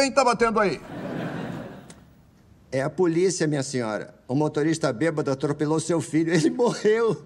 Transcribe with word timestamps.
Quem 0.00 0.10
tá 0.10 0.24
batendo 0.24 0.58
aí? 0.58 0.80
É 2.72 2.80
a 2.80 2.88
polícia, 2.88 3.46
minha 3.46 3.62
senhora. 3.62 4.14
O 4.26 4.34
motorista 4.34 4.90
bêbado 4.90 5.30
atropelou 5.30 5.78
seu 5.78 6.00
filho. 6.00 6.32
Ele 6.32 6.48
morreu. 6.48 7.22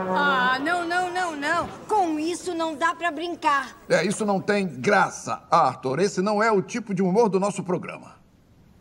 Ah, 0.00 0.58
não, 0.64 0.88
não, 0.88 1.12
não, 1.12 1.36
não. 1.36 1.68
Com 1.86 2.18
isso 2.18 2.54
não 2.54 2.74
dá 2.74 2.94
pra 2.94 3.10
brincar. 3.10 3.76
É, 3.86 4.02
isso 4.02 4.24
não 4.24 4.40
tem 4.40 4.66
graça, 4.66 5.42
Arthur. 5.50 5.98
Esse 5.98 6.22
não 6.22 6.42
é 6.42 6.50
o 6.50 6.62
tipo 6.62 6.94
de 6.94 7.02
humor 7.02 7.28
do 7.28 7.38
nosso 7.38 7.62
programa. 7.62 8.16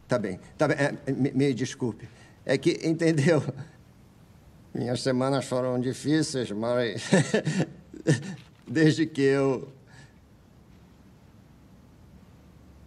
Tá 0.08 0.18
bem, 0.18 0.40
tá 0.58 0.66
bem. 0.70 0.78
É, 0.78 1.12
me, 1.12 1.32
me 1.32 1.54
desculpe. 1.54 2.08
É 2.45 2.58
que, 2.58 2.80
entendeu? 2.88 3.44
Minhas 4.73 5.02
semanas 5.02 5.44
foram 5.44 5.78
difíceis, 5.78 6.50
mas. 6.52 7.04
Desde 8.66 9.06
que 9.06 9.23
eu. 9.23 9.68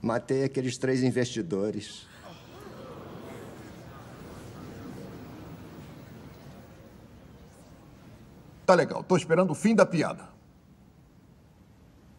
Matei 0.01 0.45
aqueles 0.45 0.79
três 0.79 1.03
investidores. 1.03 2.07
Tá 8.67 8.75
legal, 8.75 9.03
tô 9.05 9.17
esperando 9.17 9.51
o 9.53 9.55
fim 9.55 9.75
da 9.75 9.87
piada. 9.87 10.29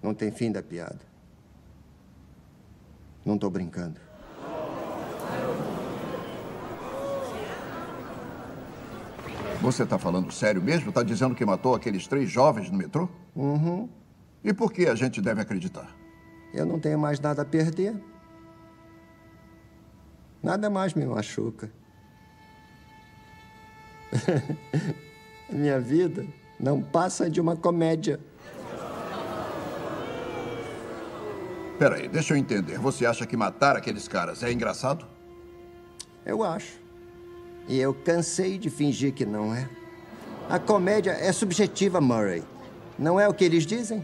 Não 0.02 0.13
tem 0.13 0.31
fim 0.31 0.52
da 0.52 0.63
piada. 0.63 1.00
Não 3.26 3.38
tô 3.38 3.50
brincando. 3.50 4.00
Você 9.61 9.86
tá 9.86 9.98
falando 9.98 10.31
sério 10.31 10.61
mesmo? 10.61 10.92
Tá 10.92 11.03
dizendo 11.03 11.36
que 11.36 11.44
matou 11.44 11.75
aqueles 11.75 12.08
três 12.08 12.30
jovens 12.30 12.72
no 12.72 12.78
metrô? 12.78 13.09
Uhum. 13.36 13.89
E 14.44 14.53
por 14.53 14.72
que 14.72 14.86
a 14.86 14.95
gente 14.95 15.20
deve 15.20 15.42
acreditar? 15.42 15.94
Eu 16.58 16.66
não 16.66 16.80
tenho 16.80 16.97
mais 16.97 17.19
nada 17.19 17.44
a 17.44 17.45
perder. 17.45 17.95
Nada 20.41 20.72
mais 20.72 20.95
me 20.95 21.05
machuca. 21.05 21.69
Minha 25.47 25.80
vida 25.80 26.25
não 26.59 26.81
passa 26.81 27.30
de 27.30 27.39
uma 27.39 27.55
comédia. 27.55 28.19
Peraí, 31.77 32.08
deixa 32.08 32.33
eu 32.33 32.38
entender. 32.38 32.80
Você 32.80 33.05
acha 33.05 33.27
que 33.27 33.38
matar 33.38 33.75
aqueles 33.75 34.08
caras 34.08 34.42
é 34.42 34.52
engraçado? 34.52 35.05
Eu 36.25 36.44
acho. 36.44 36.80
E 37.67 37.77
eu 37.77 37.94
cansei 37.94 38.58
de 38.58 38.71
fingir 38.71 39.14
que 39.14 39.27
não 39.27 39.53
é. 39.53 39.69
A 40.49 40.58
comédia 40.58 41.11
é 41.11 41.31
subjetiva, 41.31 42.02
Murray. 42.02 42.44
Não 42.97 43.19
é 43.19 43.27
o 43.27 43.33
que 43.33 43.45
eles 43.45 43.64
dizem? 43.64 44.03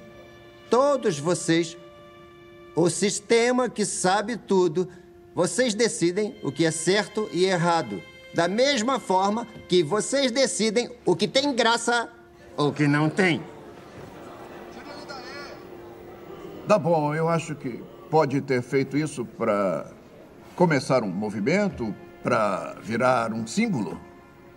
Todos 0.70 1.18
vocês, 1.18 1.76
o 2.76 2.90
sistema 2.90 3.70
que 3.70 3.86
sabe 3.86 4.38
tudo, 4.38 4.88
vocês 5.36 5.74
decidem 5.74 6.36
o 6.44 6.52
que 6.52 6.66
é 6.66 6.72
certo 6.72 7.30
e 7.32 7.46
errado. 7.46 8.02
Da 8.34 8.48
mesma 8.48 9.00
forma 9.00 9.48
que 9.68 9.84
vocês 9.84 10.32
decidem 10.32 10.90
o 11.06 11.16
que 11.16 11.28
tem 11.28 11.54
graça 11.56 12.10
ou 12.58 12.70
o 12.70 12.74
que 12.74 12.88
não 12.88 13.10
tem. 13.10 13.44
Tá 16.68 16.80
bom, 16.80 17.14
eu 17.14 17.28
acho 17.28 17.56
que 17.56 17.84
pode 18.10 18.42
ter 18.42 18.62
feito 18.62 18.98
isso 18.98 19.26
para 19.26 19.92
começar 20.56 21.04
um 21.04 21.10
movimento, 21.10 21.94
para 22.24 22.76
virar 22.82 23.34
um 23.34 23.46
símbolo. 23.46 24.00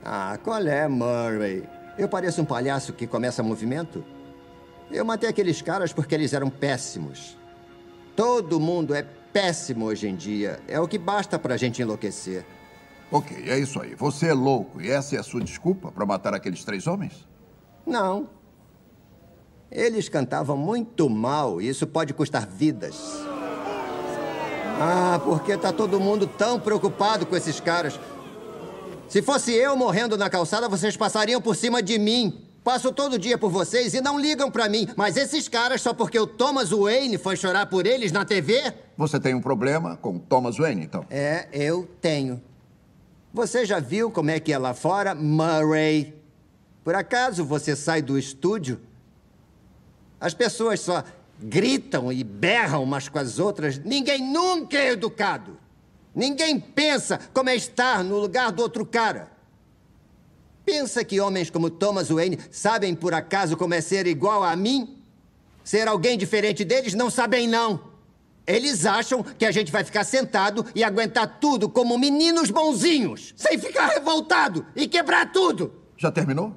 Ah, 0.05 0.39
qual 0.43 0.65
é, 0.67 0.87
Murray? 0.87 1.69
Eu 1.99 2.09
pareço 2.09 2.41
um 2.41 2.45
palhaço 2.45 2.93
que 2.93 3.07
começa 3.07 3.43
movimento? 3.43 4.05
Eu 4.91 5.05
matei 5.05 5.29
aqueles 5.29 5.61
caras 5.61 5.93
porque 5.93 6.15
eles 6.15 6.33
eram 6.33 6.49
péssimos. 6.49 7.37
Todo 8.17 8.59
mundo 8.59 8.95
é 8.95 9.03
péssimo 9.03 9.85
hoje 9.85 10.09
em 10.09 10.17
dia. 10.17 10.59
É 10.67 10.81
o 10.81 10.89
que 10.89 10.97
basta 10.97 11.39
pra 11.39 11.59
gente 11.59 11.83
enlouquecer. 11.83 12.45
Ok, 13.13 13.37
é 13.47 13.59
isso 13.59 13.81
aí. 13.81 13.95
Você 13.95 14.29
é 14.29 14.33
louco 14.33 14.81
e 14.81 14.91
essa 14.91 15.15
é 15.15 15.19
a 15.19 15.23
sua 15.23 15.43
desculpa 15.43 15.93
para 15.93 16.07
matar 16.07 16.35
aqueles 16.35 16.65
três 16.65 16.87
homens? 16.87 17.29
Não. 17.87 18.29
Eles 19.71 20.09
cantavam 20.09 20.57
muito 20.57 21.11
mal 21.11 21.61
e 21.61 21.69
isso 21.69 21.87
pode 21.87 22.15
custar 22.15 22.47
vidas. 22.47 22.97
Ah, 24.81 25.21
porque 25.23 25.57
tá 25.57 25.73
todo 25.73 26.01
mundo 26.01 26.27
tão 26.27 26.59
preocupado 26.59 27.27
com 27.27 27.37
esses 27.37 27.61
caras. 27.61 28.01
Se 29.09 29.23
fosse 29.23 29.53
eu 29.53 29.77
morrendo 29.77 30.17
na 30.17 30.29
calçada, 30.29 30.69
vocês 30.69 30.97
passariam 30.97 31.41
por 31.41 31.55
cima 31.55 31.83
de 31.83 31.99
mim. 31.99 32.46
Passo 32.67 32.91
todo 32.91 33.17
dia 33.17 33.39
por 33.39 33.49
vocês 33.49 33.95
e 33.95 34.01
não 34.01 34.19
ligam 34.19 34.51
pra 34.51 34.69
mim. 34.69 34.89
Mas 34.97 35.17
esses 35.17 35.47
caras, 35.47 35.81
só 35.81 35.95
porque 35.95 36.19
o 36.19 36.27
Thomas 36.27 36.71
Wayne 36.71 37.17
foi 37.17 37.37
chorar 37.37 37.67
por 37.67 37.87
eles 37.87 38.11
na 38.11 38.25
TV? 38.25 38.75
Você 38.97 39.21
tem 39.21 39.37
um 39.37 39.41
problema 39.41 39.97
com 39.97 40.19
Thomas 40.19 40.57
Wayne, 40.57 40.83
então? 40.83 41.07
É, 41.09 41.47
eu 41.53 41.89
tenho. 42.01 42.43
Você 43.33 43.65
já 43.65 43.79
viu 43.79 44.11
como 44.11 44.33
é 44.33 44.41
que 44.41 44.53
é 44.53 44.59
lá 44.59 44.75
fora, 44.75 45.15
Murray? 45.15 46.13
Por 46.83 46.97
acaso 46.97 47.45
você 47.45 47.77
sai 47.77 48.03
do 48.03 48.19
estúdio? 48.19 48.81
As 50.21 50.35
pessoas 50.35 50.81
só 50.81 51.05
gritam 51.41 52.13
e 52.13 52.25
berram 52.25 52.83
umas 52.83 53.09
com 53.09 53.21
as 53.21 53.39
outras. 53.39 53.79
Ninguém 53.79 54.21
nunca 54.21 54.77
é 54.77 54.91
educado. 54.91 55.57
Ninguém 56.13 56.59
pensa 56.59 57.21
como 57.33 57.49
é 57.49 57.55
estar 57.55 58.03
no 58.03 58.19
lugar 58.19 58.51
do 58.51 58.61
outro 58.61 58.85
cara. 58.85 59.36
Pensa 60.67 61.05
que 61.05 61.21
homens 61.21 61.49
como 61.49 61.71
Thomas 61.71 62.09
Wayne 62.09 62.41
sabem 62.51 62.93
por 62.93 63.15
acaso 63.15 63.57
como 63.57 63.73
é 63.73 63.81
ser 63.81 64.05
igual 64.09 64.43
a 64.43 64.57
mim? 64.57 65.01
Ser 65.63 65.87
alguém 65.87 66.19
diferente 66.19 66.65
deles 66.65 66.93
não 66.93 67.09
sabem, 67.09 67.47
não. 67.47 67.95
Eles 68.45 68.85
acham 68.85 69.23
que 69.23 69.45
a 69.45 69.53
gente 69.53 69.71
vai 69.71 69.85
ficar 69.85 70.03
sentado 70.03 70.67
e 70.75 70.83
aguentar 70.83 71.39
tudo 71.39 71.69
como 71.69 71.97
meninos 71.97 72.51
bonzinhos, 72.51 73.33
sem 73.37 73.57
ficar 73.59 73.87
revoltado 73.87 74.67
e 74.75 74.89
quebrar 74.89 75.31
tudo. 75.31 75.73
Já 75.97 76.11
terminou? 76.11 76.53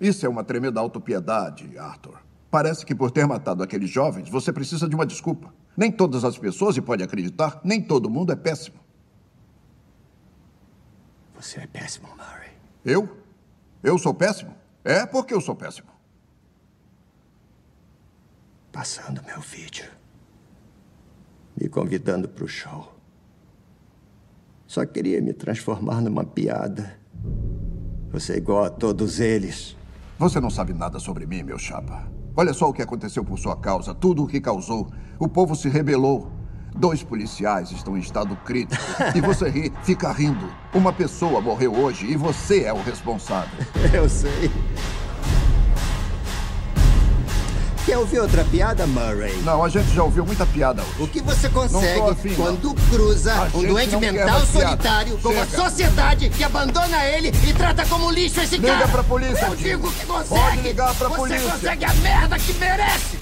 Isso 0.00 0.24
é 0.24 0.28
uma 0.28 0.44
tremenda 0.44 0.78
autopiedade, 0.78 1.76
Arthur. 1.76 2.20
Parece 2.48 2.86
que 2.86 2.94
por 2.94 3.10
ter 3.10 3.26
matado 3.26 3.62
aqueles 3.62 3.90
jovens, 3.90 4.28
você 4.28 4.52
precisa 4.52 4.88
de 4.88 4.94
uma 4.94 5.04
desculpa. 5.04 5.52
Nem 5.76 5.90
todas 5.90 6.24
as 6.24 6.38
pessoas, 6.38 6.76
e 6.76 6.80
pode 6.80 7.02
acreditar, 7.02 7.60
nem 7.64 7.82
todo 7.82 8.08
mundo 8.08 8.32
é 8.32 8.36
péssimo. 8.36 8.78
Você 11.34 11.60
é 11.60 11.66
péssimo, 11.66 12.08
Murray. 12.16 12.45
Eu? 12.86 13.08
Eu 13.82 13.98
sou 13.98 14.14
péssimo? 14.14 14.54
É 14.84 15.04
porque 15.04 15.34
eu 15.34 15.40
sou 15.40 15.56
péssimo. 15.56 15.88
Passando 18.70 19.20
meu 19.24 19.40
vídeo. 19.40 19.90
Me 21.60 21.68
convidando 21.68 22.28
para 22.28 22.44
o 22.44 22.48
show. 22.48 22.92
Só 24.68 24.86
queria 24.86 25.20
me 25.20 25.32
transformar 25.32 26.00
numa 26.00 26.24
piada. 26.24 26.96
Você 28.12 28.34
é 28.34 28.36
igual 28.36 28.64
a 28.64 28.70
todos 28.70 29.18
eles. 29.18 29.76
Você 30.16 30.38
não 30.38 30.48
sabe 30.48 30.72
nada 30.72 31.00
sobre 31.00 31.26
mim, 31.26 31.42
meu 31.42 31.58
chapa. 31.58 32.08
Olha 32.36 32.54
só 32.54 32.68
o 32.68 32.72
que 32.72 32.82
aconteceu 32.82 33.24
por 33.24 33.36
sua 33.36 33.56
causa, 33.56 33.94
tudo 33.94 34.22
o 34.22 34.28
que 34.28 34.40
causou. 34.40 34.92
O 35.18 35.28
povo 35.28 35.56
se 35.56 35.68
rebelou. 35.68 36.30
Dois 36.76 37.02
policiais 37.02 37.70
estão 37.70 37.96
em 37.96 38.00
estado 38.00 38.36
crítico. 38.44 38.82
E 39.14 39.20
você 39.20 39.48
ri, 39.48 39.72
fica 39.82 40.12
rindo. 40.12 40.46
Uma 40.74 40.92
pessoa 40.92 41.40
morreu 41.40 41.74
hoje 41.74 42.06
e 42.06 42.16
você 42.16 42.64
é 42.64 42.72
o 42.72 42.82
responsável. 42.82 43.48
Eu 43.92 44.08
sei. 44.08 44.50
Quer 47.86 47.98
ouvir 47.98 48.18
outra 48.18 48.44
piada, 48.44 48.84
Murray? 48.84 49.32
Não, 49.42 49.62
a 49.62 49.68
gente 49.68 49.88
já 49.94 50.02
ouviu 50.02 50.26
muita 50.26 50.44
piada 50.44 50.82
hoje. 50.82 51.02
O 51.04 51.06
que 51.08 51.20
você 51.22 51.48
consegue 51.48 52.00
afim, 52.10 52.34
quando 52.34 52.74
cruza 52.90 53.32
A 53.32 53.44
um 53.56 53.62
doente 53.62 53.96
mental 53.96 54.44
solitário 54.44 55.16
com 55.18 55.28
a 55.40 55.46
sociedade 55.46 56.28
que 56.28 56.42
abandona 56.42 57.04
ele 57.04 57.28
e 57.46 57.52
trata 57.54 57.86
como 57.86 58.10
lixo 58.10 58.40
esse 58.40 58.56
Liga 58.56 58.72
cara? 58.72 58.88
pra 58.88 59.04
polícia, 59.04 59.46
Eu 59.46 59.54
digo 59.54 59.92
que 59.92 60.04
consegue! 60.04 60.40
Pode 60.40 60.60
ligar 60.62 60.94
pra 60.96 61.08
você 61.08 61.16
polícia. 61.16 61.50
consegue 61.52 61.84
a 61.84 61.94
merda 61.94 62.38
que 62.40 62.52
merece! 62.54 63.18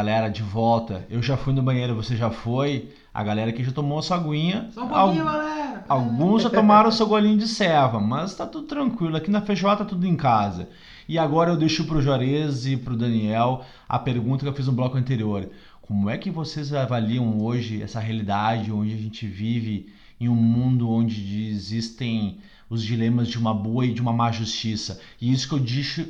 Galera, 0.00 0.30
de 0.30 0.42
volta. 0.42 1.06
Eu 1.10 1.22
já 1.22 1.36
fui 1.36 1.52
no 1.52 1.62
banheiro, 1.62 1.94
você 1.94 2.16
já 2.16 2.30
foi. 2.30 2.88
A 3.12 3.22
galera 3.22 3.50
aqui 3.50 3.62
já 3.62 3.70
tomou 3.70 3.98
a 3.98 4.02
sua 4.02 4.16
aguinha. 4.16 4.70
Só 4.72 4.84
um 4.84 4.88
pouquinho, 4.88 5.28
Al- 5.28 5.32
galera. 5.34 5.84
Alguns 5.86 6.42
já 6.42 6.48
tomaram 6.48 6.88
o 6.88 6.92
seu 6.92 7.06
golinho 7.06 7.36
de 7.36 7.46
ceva, 7.46 8.00
mas 8.00 8.34
tá 8.34 8.46
tudo 8.46 8.66
tranquilo. 8.66 9.14
Aqui 9.14 9.30
na 9.30 9.42
feijoada 9.42 9.84
tá 9.84 9.90
tudo 9.90 10.06
em 10.06 10.16
casa. 10.16 10.70
E 11.06 11.18
agora 11.18 11.50
eu 11.50 11.56
deixo 11.58 11.84
pro 11.84 12.00
Juarez 12.00 12.64
e 12.66 12.78
pro 12.78 12.96
Daniel 12.96 13.62
a 13.86 13.98
pergunta 13.98 14.42
que 14.42 14.48
eu 14.48 14.54
fiz 14.54 14.66
no 14.68 14.72
bloco 14.72 14.96
anterior. 14.96 15.50
como 15.82 16.08
é 16.08 16.16
que 16.16 16.30
vocês 16.30 16.72
avaliam 16.72 17.38
hoje 17.38 17.82
essa 17.82 18.00
realidade 18.00 18.72
onde 18.72 18.94
a 18.94 18.96
gente 18.96 19.26
vive 19.26 19.92
em 20.18 20.30
um 20.30 20.34
mundo 20.34 20.88
onde 20.88 21.46
existem 21.46 22.38
os 22.70 22.82
dilemas 22.82 23.28
de 23.28 23.36
uma 23.36 23.52
boa 23.52 23.84
e 23.84 23.92
de 23.92 24.00
uma 24.00 24.14
má 24.14 24.32
justiça? 24.32 24.98
E 25.20 25.30
isso 25.30 25.46
que 25.46 25.54
eu 25.56 25.58
deixo, 25.58 26.06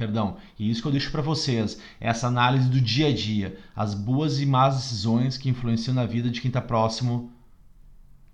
perdão, 0.00 0.38
e 0.58 0.70
isso 0.70 0.80
que 0.80 0.88
eu 0.88 0.92
deixo 0.92 1.12
para 1.12 1.20
vocês, 1.20 1.78
essa 2.00 2.26
análise 2.26 2.70
do 2.70 2.80
dia 2.80 3.08
a 3.08 3.12
dia, 3.12 3.58
as 3.76 3.92
boas 3.92 4.40
e 4.40 4.46
más 4.46 4.76
decisões 4.76 5.36
que 5.36 5.50
influenciam 5.50 5.92
na 5.92 6.06
vida 6.06 6.30
de 6.30 6.40
quem 6.40 6.48
está 6.48 6.62
próximo 6.62 7.30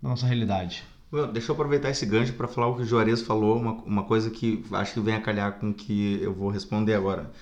da 0.00 0.10
nossa 0.10 0.26
realidade. 0.26 0.84
Well, 1.12 1.26
deixa 1.26 1.50
eu 1.50 1.54
aproveitar 1.54 1.90
esse 1.90 2.06
gancho 2.06 2.34
para 2.34 2.46
falar 2.46 2.68
o 2.68 2.76
que 2.76 2.82
o 2.82 2.84
Juarez 2.84 3.20
falou, 3.20 3.58
uma, 3.58 3.72
uma 3.82 4.04
coisa 4.04 4.30
que 4.30 4.64
acho 4.70 4.94
que 4.94 5.00
vem 5.00 5.16
a 5.16 5.20
calhar 5.20 5.58
com 5.58 5.70
o 5.70 5.74
que 5.74 6.20
eu 6.22 6.32
vou 6.32 6.50
responder 6.50 6.94
agora. 6.94 7.32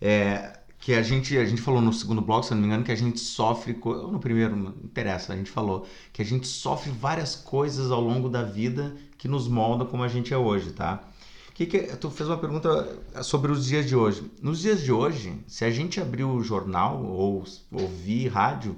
É, 0.00 0.58
que 0.80 0.94
a 0.94 1.02
gente, 1.02 1.38
a 1.38 1.44
gente 1.44 1.62
falou 1.62 1.80
no 1.80 1.92
segundo 1.92 2.20
bloco, 2.20 2.44
se 2.44 2.54
não 2.54 2.60
me 2.60 2.66
engano, 2.66 2.82
que 2.82 2.90
a 2.90 2.96
gente 2.96 3.20
sofre, 3.20 3.78
ou 3.80 4.10
no 4.10 4.18
primeiro, 4.18 4.56
não 4.56 4.70
interessa, 4.82 5.32
a 5.32 5.36
gente 5.36 5.52
falou 5.52 5.86
que 6.12 6.20
a 6.20 6.24
gente 6.24 6.48
sofre 6.48 6.90
várias 6.90 7.36
coisas 7.36 7.92
ao 7.92 8.00
longo 8.00 8.28
da 8.28 8.42
vida 8.42 8.96
que 9.16 9.28
nos 9.28 9.46
moldam 9.46 9.86
como 9.86 10.02
a 10.02 10.08
gente 10.08 10.34
é 10.34 10.36
hoje, 10.36 10.72
tá? 10.72 11.11
Que 11.54 11.66
que, 11.66 11.78
tu 11.96 12.10
fez 12.10 12.28
uma 12.28 12.38
pergunta 12.38 12.98
sobre 13.22 13.52
os 13.52 13.66
dias 13.66 13.86
de 13.86 13.94
hoje. 13.94 14.30
Nos 14.40 14.60
dias 14.60 14.82
de 14.82 14.90
hoje, 14.90 15.38
se 15.46 15.64
a 15.64 15.70
gente 15.70 16.00
abrir 16.00 16.24
o 16.24 16.42
jornal 16.42 17.04
ou 17.04 17.44
ouvir 17.70 18.28
rádio, 18.28 18.76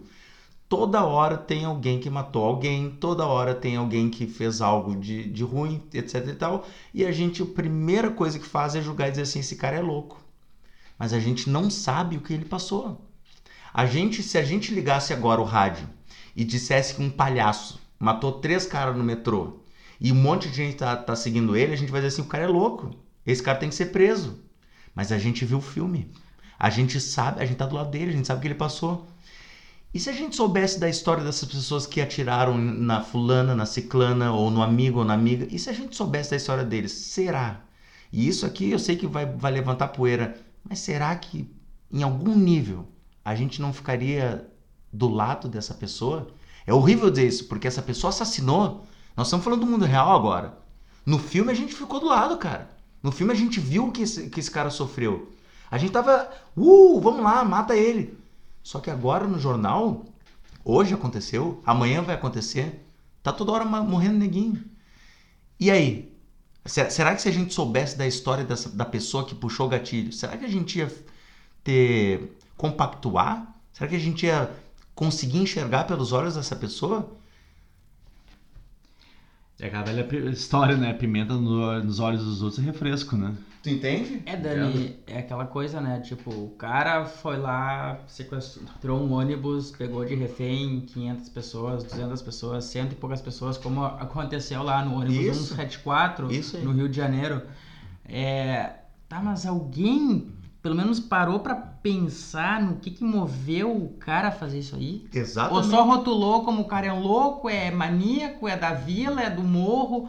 toda 0.68 1.04
hora 1.04 1.36
tem 1.36 1.64
alguém 1.64 2.00
que 2.00 2.10
matou 2.10 2.44
alguém, 2.44 2.90
toda 2.90 3.26
hora 3.26 3.54
tem 3.54 3.76
alguém 3.76 4.10
que 4.10 4.26
fez 4.26 4.60
algo 4.60 4.96
de, 4.96 5.28
de 5.30 5.44
ruim, 5.44 5.82
etc 5.92 6.26
e 6.28 6.34
tal. 6.34 6.66
E 6.92 7.04
a 7.04 7.12
gente, 7.12 7.42
a 7.42 7.46
primeira 7.46 8.10
coisa 8.10 8.38
que 8.38 8.46
faz 8.46 8.74
é 8.74 8.82
julgar 8.82 9.08
e 9.08 9.10
dizer 9.12 9.22
assim: 9.22 9.38
esse 9.38 9.54
cara 9.54 9.76
é 9.76 9.82
louco. 9.82 10.20
Mas 10.98 11.12
a 11.12 11.20
gente 11.20 11.48
não 11.48 11.70
sabe 11.70 12.16
o 12.16 12.20
que 12.20 12.32
ele 12.32 12.44
passou. 12.44 13.00
A 13.72 13.86
gente, 13.86 14.22
se 14.22 14.36
a 14.36 14.44
gente 14.44 14.74
ligasse 14.74 15.12
agora 15.12 15.40
o 15.40 15.44
rádio 15.44 15.88
e 16.34 16.44
dissesse 16.44 16.94
que 16.94 17.02
um 17.02 17.10
palhaço 17.10 17.80
matou 17.98 18.32
três 18.40 18.66
caras 18.66 18.96
no 18.96 19.04
metrô 19.04 19.63
e 20.00 20.12
um 20.12 20.16
monte 20.16 20.48
de 20.48 20.56
gente 20.56 20.76
tá, 20.76 20.96
tá 20.96 21.16
seguindo 21.16 21.56
ele, 21.56 21.72
a 21.72 21.76
gente 21.76 21.90
vai 21.90 22.00
dizer 22.00 22.14
assim: 22.14 22.22
o 22.22 22.30
cara 22.30 22.44
é 22.44 22.48
louco. 22.48 22.90
Esse 23.26 23.42
cara 23.42 23.58
tem 23.58 23.68
que 23.68 23.74
ser 23.74 23.86
preso. 23.86 24.40
Mas 24.94 25.10
a 25.10 25.18
gente 25.18 25.44
viu 25.44 25.58
o 25.58 25.62
filme. 25.62 26.10
A 26.58 26.70
gente 26.70 27.00
sabe, 27.00 27.42
a 27.42 27.46
gente 27.46 27.56
tá 27.56 27.66
do 27.66 27.74
lado 27.74 27.90
dele, 27.90 28.10
a 28.10 28.16
gente 28.16 28.26
sabe 28.26 28.38
o 28.38 28.40
que 28.42 28.48
ele 28.48 28.54
passou. 28.54 29.06
E 29.92 30.00
se 30.00 30.10
a 30.10 30.12
gente 30.12 30.34
soubesse 30.34 30.78
da 30.80 30.88
história 30.88 31.22
dessas 31.22 31.48
pessoas 31.48 31.86
que 31.86 32.00
atiraram 32.00 32.58
na 32.58 33.00
fulana, 33.00 33.54
na 33.54 33.64
ciclana, 33.64 34.32
ou 34.32 34.50
no 34.50 34.60
amigo 34.60 34.98
ou 34.98 35.04
na 35.04 35.14
amiga, 35.14 35.46
e 35.50 35.58
se 35.58 35.70
a 35.70 35.72
gente 35.72 35.94
soubesse 35.94 36.30
da 36.30 36.36
história 36.36 36.64
deles, 36.64 36.90
será? 36.90 37.60
E 38.12 38.26
isso 38.26 38.44
aqui 38.44 38.70
eu 38.70 38.78
sei 38.78 38.96
que 38.96 39.06
vai, 39.06 39.24
vai 39.24 39.52
levantar 39.52 39.88
poeira, 39.88 40.36
mas 40.68 40.80
será 40.80 41.14
que 41.14 41.48
em 41.92 42.02
algum 42.02 42.36
nível 42.36 42.88
a 43.24 43.34
gente 43.36 43.62
não 43.62 43.72
ficaria 43.72 44.44
do 44.92 45.08
lado 45.08 45.48
dessa 45.48 45.74
pessoa? 45.74 46.28
É 46.66 46.74
horrível 46.74 47.10
dizer 47.10 47.28
isso, 47.28 47.46
porque 47.46 47.68
essa 47.68 47.82
pessoa 47.82 48.08
assassinou. 48.08 48.84
Nós 49.16 49.28
estamos 49.28 49.44
falando 49.44 49.60
do 49.60 49.66
mundo 49.66 49.84
real 49.84 50.12
agora. 50.12 50.58
No 51.06 51.18
filme 51.18 51.52
a 51.52 51.54
gente 51.54 51.74
ficou 51.74 52.00
do 52.00 52.06
lado, 52.06 52.36
cara. 52.36 52.70
No 53.02 53.12
filme 53.12 53.32
a 53.32 53.36
gente 53.36 53.60
viu 53.60 53.88
o 53.88 53.92
que 53.92 54.02
esse, 54.02 54.28
que 54.28 54.40
esse 54.40 54.50
cara 54.50 54.70
sofreu. 54.70 55.30
A 55.70 55.78
gente 55.78 55.92
tava, 55.92 56.30
uh, 56.56 57.00
vamos 57.00 57.22
lá, 57.22 57.44
mata 57.44 57.76
ele. 57.76 58.18
Só 58.62 58.80
que 58.80 58.90
agora 58.90 59.26
no 59.26 59.38
jornal, 59.38 60.06
hoje 60.64 60.94
aconteceu, 60.94 61.62
amanhã 61.66 62.00
vai 62.00 62.14
acontecer, 62.14 62.82
tá 63.22 63.32
toda 63.32 63.52
hora 63.52 63.64
morrendo 63.64 64.18
neguinho. 64.18 64.64
E 65.60 65.70
aí? 65.70 66.12
Será 66.66 67.14
que 67.14 67.20
se 67.20 67.28
a 67.28 67.32
gente 67.32 67.52
soubesse 67.52 67.98
da 67.98 68.06
história 68.06 68.42
dessa, 68.42 68.70
da 68.70 68.86
pessoa 68.86 69.26
que 69.26 69.34
puxou 69.34 69.66
o 69.66 69.68
gatilho, 69.68 70.12
será 70.12 70.34
que 70.36 70.46
a 70.46 70.48
gente 70.48 70.78
ia 70.78 70.90
ter 71.62 72.34
compactuar? 72.56 73.54
Será 73.70 73.88
que 73.88 73.96
a 73.96 74.00
gente 74.00 74.24
ia 74.24 74.50
conseguir 74.94 75.38
enxergar 75.38 75.84
pelos 75.84 76.12
olhos 76.12 76.36
dessa 76.36 76.56
pessoa? 76.56 77.14
É 79.60 79.66
aquela 79.66 79.84
velha 79.84 80.30
história, 80.30 80.76
né? 80.76 80.92
Pimenta 80.92 81.34
nos 81.34 82.00
olhos 82.00 82.24
dos 82.24 82.42
outros 82.42 82.60
é 82.60 82.66
refresco, 82.66 83.16
né? 83.16 83.34
Tu 83.62 83.70
entende? 83.70 84.22
É, 84.26 84.36
Dani, 84.36 84.96
é. 85.06 85.14
é 85.14 85.18
aquela 85.20 85.46
coisa, 85.46 85.80
né? 85.80 86.00
Tipo, 86.00 86.30
o 86.30 86.50
cara 86.50 87.06
foi 87.06 87.38
lá, 87.38 87.98
sequestrou 88.06 89.00
um 89.00 89.12
ônibus, 89.12 89.70
pegou 89.70 90.04
de 90.04 90.14
refém 90.14 90.80
500 90.82 91.28
pessoas, 91.30 91.84
200 91.84 92.20
pessoas, 92.20 92.64
cento 92.64 92.92
e 92.92 92.94
poucas 92.96 93.22
pessoas, 93.22 93.56
como 93.56 93.84
aconteceu 93.84 94.62
lá 94.62 94.84
no 94.84 94.96
ônibus 94.96 95.16
Isso. 95.16 95.54
174, 95.54 96.30
Isso 96.30 96.58
no 96.58 96.72
Rio 96.72 96.88
de 96.88 96.96
Janeiro. 96.96 97.40
É, 98.04 98.74
tá, 99.08 99.22
mas 99.22 99.46
alguém 99.46 100.30
pelo 100.64 100.74
menos 100.74 100.98
parou 100.98 101.40
para 101.40 101.54
pensar 101.54 102.62
no 102.62 102.76
que, 102.76 102.90
que 102.90 103.04
moveu 103.04 103.70
o 103.70 103.90
cara 103.98 104.28
a 104.28 104.32
fazer 104.32 104.60
isso 104.60 104.74
aí? 104.74 105.06
Exatamente. 105.12 105.62
Ou 105.62 105.70
só 105.70 105.84
rotulou 105.84 106.42
como 106.42 106.62
o 106.62 106.64
cara 106.64 106.86
é 106.86 106.92
louco, 106.94 107.50
é 107.50 107.70
maníaco, 107.70 108.48
é 108.48 108.56
da 108.56 108.72
vila, 108.72 109.20
é 109.20 109.28
do 109.28 109.42
morro. 109.42 110.08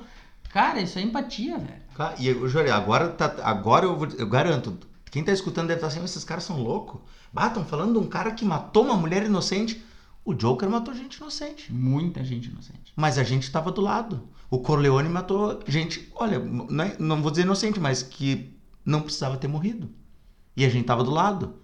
Cara, 0.54 0.80
isso 0.80 0.98
é 0.98 1.02
empatia, 1.02 1.58
velho. 1.58 2.16
E 2.18 2.30
eu 2.30 2.48
jurei, 2.48 2.72
agora, 2.72 3.10
tá, 3.10 3.36
agora 3.44 3.84
eu, 3.84 3.98
vou, 3.98 4.08
eu 4.18 4.30
garanto, 4.30 4.78
quem 5.12 5.26
tá 5.26 5.34
escutando 5.34 5.68
deve 5.68 5.80
estar 5.80 5.88
assim, 5.88 6.02
esses 6.02 6.24
caras 6.24 6.46
são 6.46 6.64
loucos. 6.64 7.02
Ah, 7.36 7.48
estão 7.48 7.66
falando 7.66 7.92
de 7.92 8.00
um 8.00 8.08
cara 8.08 8.32
que 8.32 8.46
matou 8.46 8.86
uma 8.86 8.96
mulher 8.96 9.26
inocente. 9.26 9.84
O 10.24 10.34
Joker 10.34 10.70
matou 10.70 10.94
gente 10.94 11.18
inocente. 11.18 11.70
Muita 11.74 12.24
gente 12.24 12.48
inocente. 12.48 12.94
Mas 12.96 13.18
a 13.18 13.26
gente 13.26 13.44
estava 13.44 13.74
do 13.74 13.82
lado. 13.82 14.30
O 14.50 14.60
Corleone 14.60 15.10
matou 15.10 15.60
gente, 15.68 16.10
olha, 16.16 16.40
não, 16.40 16.86
é, 16.86 16.96
não 16.98 17.22
vou 17.22 17.30
dizer 17.30 17.44
inocente, 17.44 17.78
mas 17.78 18.02
que 18.02 18.58
não 18.86 19.02
precisava 19.02 19.36
ter 19.36 19.50
morrido. 19.50 19.90
E 20.56 20.64
a 20.64 20.70
gente 20.70 20.82
estava 20.82 21.04
do 21.04 21.12
lado. 21.12 21.56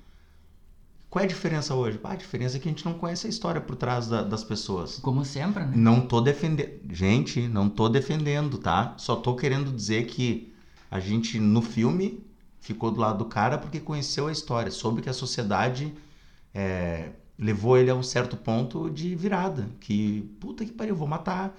Qual 1.10 1.22
é 1.22 1.26
a 1.26 1.28
diferença 1.28 1.76
hoje? 1.76 2.00
Ah, 2.04 2.12
a 2.12 2.16
diferença 2.16 2.56
é 2.56 2.60
que 2.60 2.70
a 2.70 2.72
gente 2.72 2.86
não 2.86 2.94
conhece 2.94 3.28
a 3.28 3.30
história 3.30 3.60
por 3.60 3.76
trás 3.76 4.08
da, 4.08 4.24
das 4.24 4.46
pessoas. 4.46 4.98
Como 5.00 5.26
sempre, 5.26 5.66
né? 5.66 5.74
Não 5.76 6.00
tô 6.00 6.22
defendendo. 6.22 6.72
Gente, 6.90 7.50
não 7.50 7.70
tô 7.70 7.90
defendendo, 7.90 8.58
tá? 8.58 8.96
Só 8.98 9.18
tô 9.18 9.36
querendo 9.36 9.74
dizer 9.74 10.06
que 10.08 10.54
a 10.90 11.02
gente, 11.02 11.38
no 11.38 11.62
filme, 11.62 12.26
ficou 12.62 12.92
do 12.92 13.02
lado 13.02 13.18
do 13.20 13.26
cara 13.26 13.58
porque 13.58 13.80
conheceu 13.80 14.28
a 14.28 14.32
história, 14.32 14.72
soube 14.72 15.02
que 15.02 15.10
a 15.10 15.14
sociedade 15.14 15.94
é, 16.54 17.10
levou 17.38 17.78
ele 17.78 17.90
a 17.90 17.96
um 17.96 18.04
certo 18.04 18.38
ponto 18.38 18.90
de 18.90 19.14
virada. 19.14 19.68
Que, 19.82 20.22
puta 20.40 20.64
que 20.64 20.72
pariu, 20.72 20.96
vou 20.96 21.10
matar. 21.10 21.58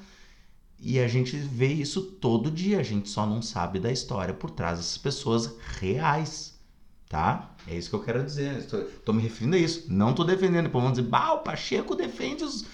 E 0.81 0.99
a 0.99 1.07
gente 1.07 1.37
vê 1.37 1.69
isso 1.69 2.01
todo 2.03 2.51
dia, 2.51 2.81
a 2.81 2.83
gente 2.83 3.09
só 3.11 3.27
não 3.27 3.43
sabe 3.43 3.79
da 3.79 3.93
história 3.93 4.33
por 4.33 4.51
trás 4.51 4.79
dessas 4.79 4.97
pessoas 4.97 5.55
reais 5.79 6.52
tá? 7.13 7.55
É 7.69 7.77
isso 7.77 7.91
que 7.91 7.95
eu 7.95 8.03
quero 8.03 8.25
dizer. 8.25 8.57
Estou, 8.57 9.15
me 9.15 9.23
referindo 9.23 9.55
a 9.55 9.59
isso. 9.59 9.85
Não 9.93 10.11
estou 10.11 10.25
defendendo. 10.25 10.65
Depois 10.65 10.83
vão 10.83 10.93
dizer, 10.93 11.07
bah, 11.07 11.35
o 11.35 11.39
Pacheco 11.41 11.95
defende 11.95 12.43
os. 12.43 12.65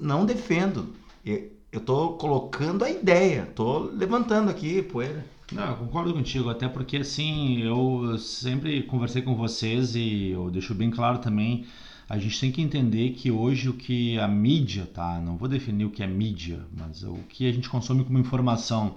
Não 0.00 0.24
defendo. 0.24 0.94
Eu 1.24 1.50
estou 1.72 2.16
colocando 2.16 2.84
a 2.84 2.90
ideia, 2.90 3.46
estou 3.50 3.90
levantando 3.92 4.50
aqui 4.50 4.80
poeira. 4.82 5.26
Não, 5.52 5.70
eu 5.70 5.76
concordo 5.76 6.14
contigo, 6.14 6.48
até 6.48 6.68
porque 6.68 6.98
assim, 6.98 7.60
eu 7.62 8.16
sempre 8.18 8.82
conversei 8.82 9.20
com 9.20 9.34
vocês 9.34 9.94
e 9.96 10.30
eu 10.30 10.50
deixo 10.50 10.74
bem 10.74 10.90
claro 10.90 11.18
também, 11.18 11.66
a 12.08 12.18
gente 12.18 12.38
tem 12.38 12.52
que 12.52 12.62
entender 12.62 13.10
que 13.10 13.30
hoje 13.30 13.68
o 13.68 13.74
que 13.74 14.18
a 14.18 14.28
mídia, 14.28 14.86
tá? 14.92 15.18
Não 15.20 15.36
vou 15.36 15.48
definir 15.48 15.86
o 15.86 15.90
que 15.90 16.02
é 16.02 16.06
mídia, 16.06 16.60
mas 16.76 17.02
o 17.02 17.16
que 17.30 17.48
a 17.48 17.52
gente 17.52 17.68
consome 17.68 18.04
como 18.04 18.18
informação, 18.18 18.96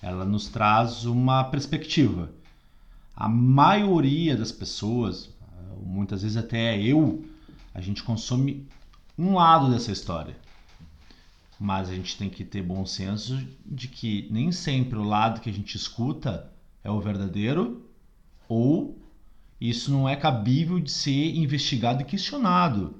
ela 0.00 0.24
nos 0.24 0.48
traz 0.48 1.04
uma 1.04 1.42
perspectiva 1.44 2.30
a 3.20 3.28
maioria 3.28 4.34
das 4.34 4.50
pessoas, 4.50 5.28
muitas 5.84 6.22
vezes 6.22 6.38
até 6.38 6.80
eu, 6.80 7.22
a 7.74 7.78
gente 7.78 8.02
consome 8.02 8.66
um 9.18 9.34
lado 9.34 9.70
dessa 9.70 9.92
história. 9.92 10.38
Mas 11.60 11.90
a 11.90 11.94
gente 11.94 12.16
tem 12.16 12.30
que 12.30 12.42
ter 12.42 12.62
bom 12.62 12.86
senso 12.86 13.38
de 13.66 13.88
que 13.88 14.26
nem 14.30 14.50
sempre 14.50 14.98
o 14.98 15.02
lado 15.02 15.42
que 15.42 15.50
a 15.50 15.52
gente 15.52 15.76
escuta 15.76 16.50
é 16.82 16.90
o 16.90 16.98
verdadeiro 16.98 17.84
ou 18.48 18.98
isso 19.60 19.92
não 19.92 20.08
é 20.08 20.16
cabível 20.16 20.80
de 20.80 20.90
ser 20.90 21.36
investigado 21.36 22.00
e 22.00 22.06
questionado. 22.06 22.94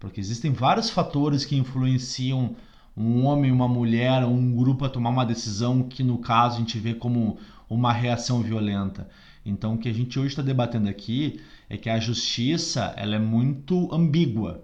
Porque 0.00 0.18
existem 0.18 0.50
vários 0.50 0.90
fatores 0.90 1.44
que 1.44 1.54
influenciam 1.54 2.56
um 2.96 3.24
homem, 3.24 3.52
uma 3.52 3.68
mulher, 3.68 4.24
um 4.24 4.52
grupo 4.52 4.84
a 4.84 4.88
tomar 4.88 5.10
uma 5.10 5.24
decisão 5.24 5.84
que 5.84 6.02
no 6.02 6.18
caso 6.18 6.56
a 6.56 6.58
gente 6.58 6.76
vê 6.76 6.92
como 6.92 7.38
uma 7.68 7.92
reação 7.92 8.42
violenta. 8.42 9.08
Então, 9.44 9.74
o 9.74 9.78
que 9.78 9.88
a 9.88 9.92
gente 9.92 10.18
hoje 10.18 10.28
está 10.28 10.42
debatendo 10.42 10.88
aqui 10.88 11.40
é 11.68 11.76
que 11.76 11.88
a 11.88 11.98
justiça 11.98 12.92
ela 12.96 13.16
é 13.16 13.18
muito 13.18 13.92
ambígua. 13.92 14.62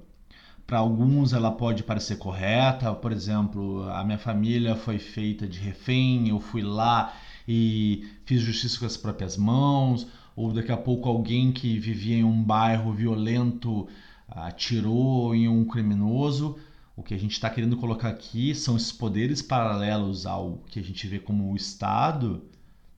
Para 0.67 0.79
alguns, 0.79 1.33
ela 1.33 1.53
pode 1.53 1.83
parecer 1.83 2.17
correta, 2.17 2.93
por 2.93 3.13
exemplo, 3.13 3.89
a 3.91 4.03
minha 4.05 4.19
família 4.19 4.75
foi 4.75 4.99
feita 4.99 5.47
de 5.47 5.59
refém, 5.61 6.29
eu 6.29 6.41
fui 6.41 6.63
lá 6.63 7.15
e 7.47 8.09
fiz 8.25 8.43
justiça 8.43 8.79
com 8.79 8.87
as 8.87 8.97
próprias 8.97 9.37
mãos, 9.37 10.07
ou 10.35 10.53
daqui 10.53 10.73
a 10.73 10.77
pouco 10.77 11.09
alguém 11.09 11.53
que 11.53 11.79
vivia 11.79 12.17
em 12.17 12.25
um 12.25 12.43
bairro 12.43 12.93
violento 12.93 13.89
atirou 14.29 15.35
em 15.35 15.49
um 15.49 15.65
criminoso. 15.65 16.59
O 16.97 17.03
que 17.03 17.15
a 17.15 17.19
gente 17.19 17.33
está 17.33 17.49
querendo 17.49 17.77
colocar 17.77 18.09
aqui 18.09 18.55
são 18.55 18.77
esses 18.77 18.91
poderes 18.91 19.41
paralelos 19.41 20.27
ao 20.27 20.59
que 20.67 20.81
a 20.81 20.83
gente 20.83 21.07
vê 21.07 21.19
como 21.19 21.53
o 21.53 21.57
Estado 21.57 22.43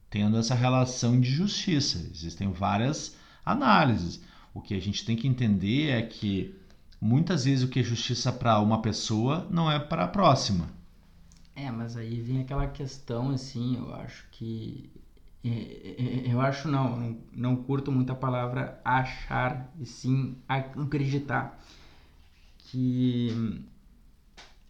tendo 0.09 0.37
essa 0.37 0.55
relação 0.55 1.19
de 1.19 1.29
justiça. 1.29 2.09
Existem 2.11 2.51
várias 2.51 3.15
análises. 3.45 4.21
O 4.53 4.61
que 4.61 4.73
a 4.73 4.81
gente 4.81 5.05
tem 5.05 5.15
que 5.15 5.27
entender 5.27 5.89
é 5.89 6.01
que 6.01 6.55
muitas 6.99 7.45
vezes 7.45 7.63
o 7.63 7.67
que 7.67 7.79
é 7.79 7.83
justiça 7.83 8.31
para 8.31 8.59
uma 8.59 8.81
pessoa 8.81 9.47
não 9.49 9.71
é 9.71 9.79
para 9.79 10.05
a 10.05 10.07
próxima. 10.07 10.69
É, 11.55 11.69
mas 11.71 11.97
aí 11.97 12.21
vem 12.21 12.41
aquela 12.41 12.67
questão 12.67 13.31
assim, 13.31 13.77
eu 13.77 13.93
acho 13.93 14.25
que 14.31 14.89
é, 15.43 15.49
é, 15.49 16.29
é, 16.29 16.33
eu 16.33 16.41
acho 16.41 16.67
não, 16.67 17.17
não, 17.33 17.55
curto 17.55 17.91
muito 17.91 18.11
a 18.11 18.15
palavra 18.15 18.79
achar 18.83 19.71
e 19.79 19.85
sim 19.85 20.37
acreditar 20.47 21.61
que 22.57 23.63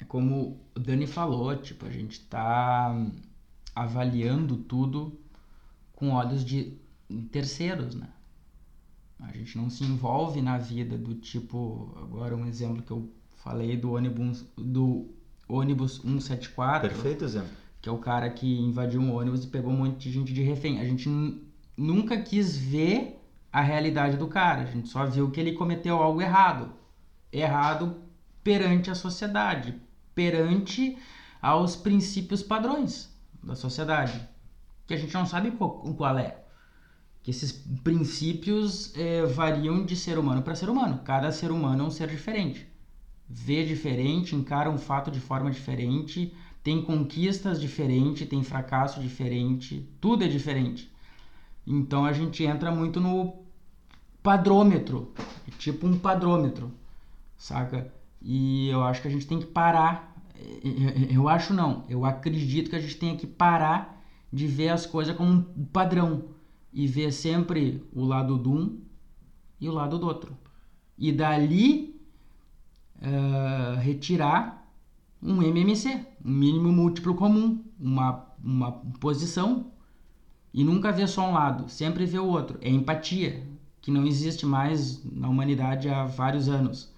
como 0.08 0.60
o 0.76 0.80
Dani 0.80 1.06
falou, 1.06 1.56
tipo, 1.58 1.86
a 1.86 1.90
gente 1.90 2.22
tá 2.22 2.96
avaliando 3.76 4.58
tudo 4.58 5.20
com 6.00 6.12
olhos 6.12 6.46
de 6.46 6.78
terceiros, 7.30 7.94
né? 7.94 8.08
A 9.20 9.34
gente 9.34 9.58
não 9.58 9.70
se 9.70 9.84
envolve 9.84 10.42
na 10.42 10.58
vida 10.58 10.98
do 10.98 11.14
tipo, 11.14 11.94
agora 12.02 12.36
um 12.36 12.46
exemplo 12.46 12.82
que 12.82 12.92
eu 12.92 13.12
falei 13.36 13.76
do 13.76 13.92
ônibus 13.92 14.46
do 14.58 15.14
ônibus 15.48 15.98
174. 15.98 16.90
Perfeito 16.90 17.26
exemplo. 17.26 17.50
Que 17.82 17.90
é 17.90 17.92
o 17.92 17.98
cara 17.98 18.30
que 18.30 18.60
invadiu 18.60 19.02
um 19.02 19.14
ônibus 19.14 19.44
e 19.44 19.48
pegou 19.48 19.74
um 19.74 19.78
monte 19.78 19.98
de 19.98 20.12
gente 20.12 20.32
de 20.32 20.42
refém. 20.42 20.80
A 20.80 20.86
gente 20.86 21.10
nunca 21.76 22.22
quis 22.22 22.56
ver 22.56 23.20
a 23.52 23.62
realidade 23.62 24.16
do 24.16 24.28
cara. 24.28 24.62
A 24.62 24.66
gente 24.66 24.88
só 24.88 25.06
viu 25.06 25.30
que 25.32 25.40
ele 25.40 25.54
cometeu 25.54 25.98
algo 25.98 26.22
errado. 26.22 26.72
Errado 27.32 27.98
perante 28.42 28.90
a 28.90 28.96
sociedade, 28.96 29.76
perante 30.16 30.98
aos 31.42 31.76
princípios 31.76 32.42
padrões 32.42 33.14
da 33.44 33.56
sociedade. 33.56 34.28
Que 34.90 34.96
a 34.96 34.98
gente 34.98 35.14
não 35.14 35.24
sabe 35.24 35.52
qual, 35.52 35.70
qual 35.94 36.18
é 36.18 36.36
que 37.22 37.30
esses 37.30 37.52
princípios 37.84 38.92
é, 38.98 39.24
variam 39.24 39.86
de 39.86 39.96
ser 39.96 40.18
humano 40.18 40.42
para 40.42 40.56
ser 40.56 40.68
humano. 40.68 41.02
Cada 41.06 41.32
ser 41.32 41.52
humano 41.52 41.84
é 41.84 41.88
um 41.88 41.92
ser 41.92 42.08
diferente. 42.08 42.68
Vê 43.30 43.64
diferente, 43.64 44.36
encara 44.36 44.68
um 44.68 44.80
fato 44.80 45.12
de 45.12 45.20
forma 45.20 45.52
diferente, 45.52 46.34
tem 46.64 46.82
conquistas 46.82 47.62
diferentes, 47.62 48.28
tem 48.28 48.42
fracasso 48.42 49.00
diferente, 49.00 49.88
tudo 50.02 50.24
é 50.24 50.28
diferente. 50.28 50.92
Então 51.68 52.04
a 52.04 52.12
gente 52.12 52.44
entra 52.44 52.72
muito 52.72 53.00
no 53.00 53.44
padrômetro, 54.24 55.14
é 55.48 55.52
tipo 55.60 55.86
um 55.86 56.00
padrômetro, 56.00 56.72
saca? 57.38 57.94
E 58.20 58.70
eu 58.70 58.82
acho 58.84 59.04
que 59.04 59.08
a 59.08 59.12
gente 59.12 59.28
tem 59.28 59.38
que 59.38 59.46
parar. 59.46 60.16
Eu 61.12 61.30
acho 61.30 61.54
não, 61.54 61.86
eu 61.88 62.06
acredito 62.06 62.72
que 62.72 62.76
a 62.76 62.82
gente 62.82 62.98
tem 62.98 63.16
que 63.16 63.28
parar 63.28 63.99
de 64.32 64.48
ver 64.48 64.70
as 64.70 64.86
coisas 64.86 65.16
como 65.16 65.32
um 65.32 65.66
padrão 65.66 66.26
e 66.72 66.88
ver 66.88 67.12
sempre 67.12 67.84
o 67.94 68.04
lado 68.06 68.38
de 68.38 68.48
um 68.48 68.80
e 69.60 69.68
o 69.68 69.74
lado 69.74 69.98
do 69.98 70.06
outro. 70.06 70.38
E 70.98 71.12
dali 71.12 72.00
uh, 73.02 73.80
retirar 73.80 74.68
um 75.22 75.42
MMC, 75.42 76.06
um 76.24 76.32
mínimo 76.32 76.72
múltiplo 76.72 77.16
comum, 77.16 77.64
uma, 77.80 78.26
uma 78.44 78.72
posição 79.00 79.72
e 80.54 80.64
nunca 80.64 80.92
ver 80.92 81.08
só 81.08 81.28
um 81.28 81.34
lado, 81.34 81.70
sempre 81.70 82.06
ver 82.06 82.20
o 82.20 82.28
outro. 82.28 82.58
É 82.62 82.70
empatia, 82.70 83.46
que 83.82 83.92
não 83.92 84.06
existe 84.06 84.46
mais 84.46 85.04
na 85.06 85.28
humanidade 85.30 85.90
há 85.90 86.06
vários 86.06 86.48
anos 86.48 86.94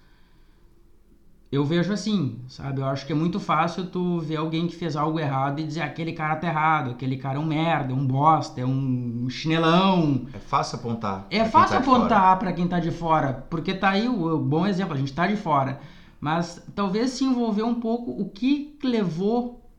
eu 1.52 1.66
vejo 1.66 1.92
assim, 1.92 2.40
sabe? 2.48 2.80
Eu 2.80 2.86
acho 2.86 3.04
que 3.04 3.12
é 3.12 3.14
muito 3.14 3.38
fácil 3.38 3.84
tu 3.84 4.18
ver 4.20 4.36
alguém 4.36 4.66
que 4.66 4.74
fez 4.74 4.96
algo 4.96 5.20
errado 5.20 5.60
e 5.60 5.64
dizer 5.64 5.82
aquele 5.82 6.14
cara 6.14 6.34
tá 6.34 6.46
errado, 6.46 6.92
aquele 6.92 7.18
cara 7.18 7.36
é 7.36 7.38
um 7.38 7.44
merda, 7.44 7.92
é 7.92 7.94
um 7.94 8.06
bosta, 8.06 8.62
é 8.62 8.64
um 8.64 9.28
chinelão. 9.28 10.24
É 10.32 10.38
fácil 10.38 10.78
apontar. 10.78 11.26
É 11.28 11.44
fácil 11.44 11.76
tá 11.76 11.82
apontar 11.82 12.38
para 12.38 12.54
quem 12.54 12.66
tá 12.66 12.80
de 12.80 12.90
fora, 12.90 13.44
porque 13.50 13.74
tá 13.74 13.90
aí 13.90 14.08
o, 14.08 14.34
o, 14.34 14.38
bom 14.38 14.66
exemplo, 14.66 14.94
a 14.94 14.96
gente 14.96 15.12
tá 15.12 15.26
de 15.26 15.36
fora. 15.36 15.78
Mas 16.18 16.66
talvez 16.74 17.10
se 17.10 17.24
envolver 17.24 17.64
um 17.64 17.74
pouco 17.74 18.12
o 18.12 18.30
que 18.30 18.78
levou 18.82 19.70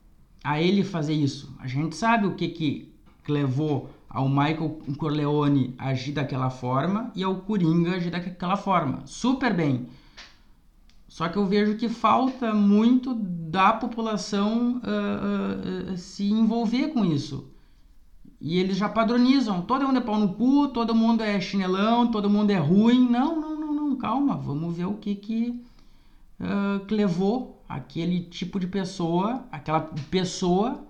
a 0.43 0.61
ele 0.61 0.83
fazer 0.83 1.13
isso. 1.13 1.55
A 1.59 1.65
gente 1.65 1.95
sabe 1.95 2.27
o 2.27 2.35
que 2.35 2.49
que 2.49 2.93
levou 3.27 3.89
ao 4.07 4.29
Michael 4.29 4.79
Corleone 4.95 5.73
agir 5.79 6.11
daquela 6.11 6.51
forma 6.51 7.11
e 7.15 7.23
ao 7.23 7.37
Coringa 7.37 7.95
agir 7.95 8.11
daquela 8.11 8.57
forma. 8.57 9.01
Super 9.05 9.55
bem. 9.55 9.87
Só 11.13 11.29
que 11.29 11.37
eu 11.37 11.45
vejo 11.45 11.77
que 11.77 11.87
falta 11.87 12.55
muito 12.55 13.13
da 13.13 13.71
população 13.71 14.81
uh, 14.81 15.91
uh, 15.91 15.95
se 15.95 16.23
envolver 16.23 16.87
com 16.87 17.05
isso. 17.05 17.51
E 18.41 18.57
eles 18.57 18.77
já 18.77 18.89
padronizam. 18.89 19.61
Todo 19.61 19.85
mundo 19.85 19.99
é 19.99 20.01
pau 20.01 20.19
no 20.19 20.33
cu, 20.33 20.69
todo 20.69 20.95
mundo 20.95 21.21
é 21.21 21.39
chinelão, 21.39 22.09
todo 22.09 22.31
mundo 22.31 22.49
é 22.49 22.57
ruim. 22.57 23.07
Não, 23.07 23.39
não, 23.39 23.59
não, 23.59 23.73
não. 23.75 23.95
Calma. 23.95 24.35
Vamos 24.35 24.75
ver 24.75 24.85
o 24.85 24.95
que 24.95 25.13
que, 25.13 25.63
que 26.87 26.95
levou 26.95 27.63
aquele 27.69 28.21
tipo 28.21 28.59
de 28.59 28.65
pessoa, 28.65 29.45
aquela 29.51 29.81
pessoa 30.09 30.83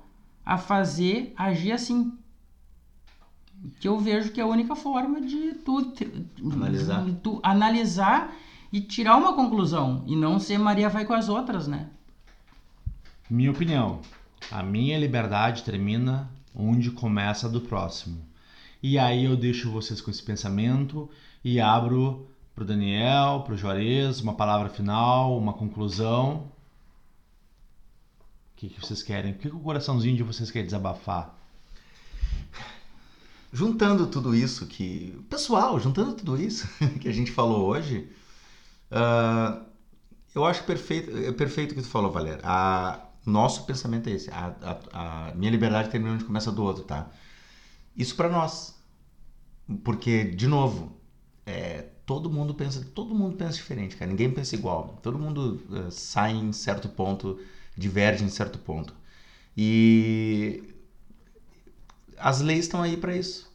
a 0.46 0.58
fazer, 0.58 1.34
agir 1.36 1.74
assim. 1.74 2.13
Que 3.77 3.89
eu 3.89 4.00
vejo 4.00 4.32
que 4.32 4.39
é 4.39 4.44
a 4.46 4.48
única 4.48 4.74
forma 4.74 5.20
de 5.20 5.53
tu, 5.56 5.94
analisar. 6.50 7.03
De 7.03 7.12
tu 7.12 7.42
analisar 7.44 8.34
e 8.74 8.82
tirar 8.82 9.15
uma 9.18 9.36
conclusão 9.36 10.03
e 10.08 10.15
não 10.15 10.39
ser 10.39 10.58
Maria 10.58 10.89
vai 10.89 11.06
com 11.06 11.13
as 11.13 11.30
outras, 11.30 11.68
né? 11.68 11.92
Minha 13.30 13.51
opinião, 13.51 14.01
a 14.50 14.63
minha 14.63 14.98
liberdade 14.98 15.62
termina 15.62 16.27
onde 16.56 16.89
começa 16.89 17.46
a 17.46 17.50
do 17.50 17.62
próximo. 17.62 18.25
E 18.82 18.98
aí 18.98 19.25
eu 19.25 19.38
deixo 19.38 19.70
vocês 19.70 20.01
com 20.01 20.10
esse 20.10 20.24
pensamento 20.24 21.08
e 21.44 21.62
abro 21.62 22.27
para 22.56 22.63
o 22.63 22.68
Daniel, 22.68 23.44
para 23.46 23.53
o 23.53 23.58
Juarez, 23.58 24.20
uma 24.22 24.34
palavra 24.34 24.70
final, 24.70 25.38
uma 25.38 25.53
conclusão. 25.53 26.51
O 28.53 28.56
que, 28.56 28.70
que 28.70 28.82
vocês 28.82 29.03
querem? 29.03 29.34
O 29.34 29.36
que, 29.36 29.50
que 29.51 29.56
o 29.56 29.60
coraçãozinho 29.60 30.18
de 30.18 30.24
vocês 30.24 30.50
quer 30.50 30.63
desabafar? 30.63 31.36
Juntando 33.51 34.08
tudo 34.08 34.36
isso 34.36 34.65
que. 34.65 35.15
Pessoal, 35.30 35.80
juntando 35.80 36.13
tudo 36.13 36.42
isso 36.42 36.68
que 37.00 37.08
a 37.08 37.13
gente 37.13 37.32
falou 37.32 37.68
hoje, 37.68 38.10
Uh, 38.94 39.66
eu 40.36 40.46
acho 40.46 40.64
perfeito, 40.64 41.18
é 41.18 41.32
perfeito 41.32 41.72
o 41.72 41.76
que 41.76 41.82
tu 41.82 41.88
falou, 41.88 42.12
Valéria. 42.12 42.42
A, 42.44 43.00
nosso 43.26 43.66
pensamento 43.66 44.10
é 44.10 44.14
esse. 44.14 44.30
A, 44.30 44.56
a, 44.62 45.30
a 45.30 45.36
minha 45.36 45.52
liberdade 45.52 45.90
termina 45.90 46.14
onde 46.14 46.26
começa 46.26 46.52
do 46.52 46.64
outro, 46.64 46.84
tá? 46.84 47.10
Isso 47.96 48.16
para 48.16 48.30
nós. 48.30 48.76
Porque, 49.84 50.24
de 50.26 50.48
novo, 50.48 50.98
é, 51.46 51.84
todo 52.06 52.30
mundo 52.30 52.54
pensa 52.54 52.86
todo 52.94 53.16
mundo 53.16 53.36
pensa 53.38 53.54
diferente, 53.54 53.96
cara. 53.96 54.10
Ninguém 54.10 54.32
pensa 54.32 54.56
igual. 54.56 55.00
Todo 55.02 55.18
mundo 55.18 55.62
uh, 55.70 55.92
sai 55.92 56.34
em 56.34 56.52
certo 56.52 56.90
ponto, 56.90 57.40
diverge 57.78 58.24
em 58.24 58.30
certo 58.30 58.60
ponto. 58.60 58.94
E 59.56 60.64
as 62.18 62.42
leis 62.42 62.66
estão 62.66 62.82
aí 62.82 62.98
para 62.98 63.16
isso. 63.16 63.52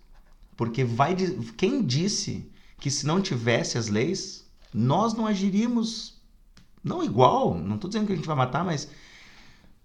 Porque 0.57 0.83
vai 0.85 1.14
quem 1.57 1.85
disse 1.85 2.50
que 2.80 2.90
se 2.90 3.07
não 3.07 3.21
tivesse 3.21 3.78
as 3.78 3.88
leis, 3.88 4.47
nós 4.72 5.14
não 5.14 5.26
agiríamos, 5.26 6.20
não 6.82 7.02
igual, 7.02 7.54
não 7.54 7.76
estou 7.76 7.88
dizendo 7.88 8.06
que 8.06 8.12
a 8.12 8.16
gente 8.16 8.26
vai 8.26 8.37
matar, 8.37 8.64
mas 8.64 8.88